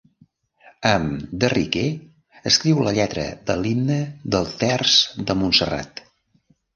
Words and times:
Amb 0.91 1.25
de 1.41 1.49
Riquer 1.51 1.83
escriu 2.51 2.81
la 2.87 2.93
lletra 2.95 3.25
de 3.49 3.57
l'Himne 3.65 3.99
del 4.37 4.49
Terç 4.65 4.97
de 5.29 5.37
Montserrat. 5.43 6.03